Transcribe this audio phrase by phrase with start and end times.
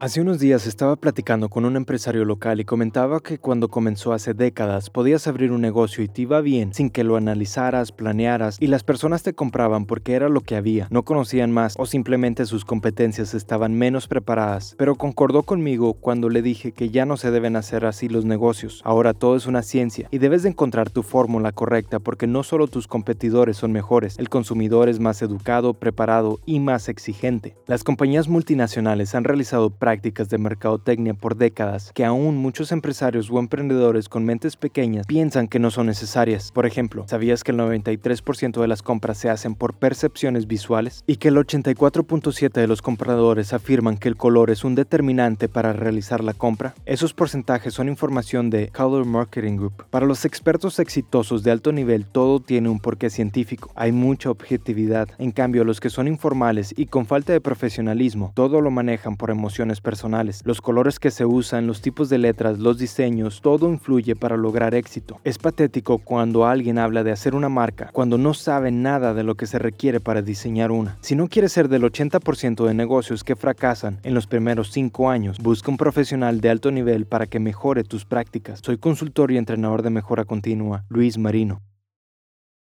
[0.00, 4.34] Hace unos días estaba platicando con un empresario local y comentaba que cuando comenzó hace
[4.34, 8.66] décadas podías abrir un negocio y te iba bien sin que lo analizaras, planearas y
[8.66, 12.64] las personas te compraban porque era lo que había, no conocían más o simplemente sus
[12.64, 14.74] competencias estaban menos preparadas.
[14.76, 18.82] Pero concordó conmigo cuando le dije que ya no se deben hacer así los negocios,
[18.84, 22.66] ahora todo es una ciencia y debes de encontrar tu fórmula correcta porque no solo
[22.66, 27.56] tus competidores son mejores, el consumidor es más educado, preparado y más exigente.
[27.66, 33.38] Las compañías multinacionales han realizado prácticas de mercadotecnia por décadas que aún muchos empresarios o
[33.38, 36.52] emprendedores con mentes pequeñas piensan que no son necesarias.
[36.52, 41.04] Por ejemplo, ¿sabías que el 93% de las compras se hacen por percepciones visuales?
[41.06, 45.74] Y que el 84.7% de los compradores afirman que el color es un determinante para
[45.74, 46.74] realizar la compra?
[46.86, 49.84] Esos porcentajes son información de Color Marketing Group.
[49.90, 53.70] Para los expertos exitosos de alto nivel todo tiene un porqué científico.
[53.74, 55.10] Hay mucha objetividad.
[55.18, 59.28] En cambio, los que son informales y con falta de profesionalismo, todo lo manejan por
[59.28, 64.16] emociones personales, los colores que se usan, los tipos de letras, los diseños, todo influye
[64.16, 65.20] para lograr éxito.
[65.24, 69.34] Es patético cuando alguien habla de hacer una marca, cuando no sabe nada de lo
[69.34, 70.96] que se requiere para diseñar una.
[71.00, 75.38] Si no quieres ser del 80% de negocios que fracasan en los primeros 5 años,
[75.38, 78.60] busca un profesional de alto nivel para que mejore tus prácticas.
[78.62, 81.60] Soy consultor y entrenador de mejora continua, Luis Marino.